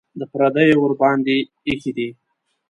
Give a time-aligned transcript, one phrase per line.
[0.19, 2.09] د پردیو ورباندې ایښي دي.